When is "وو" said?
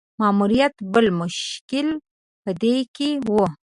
3.27-3.43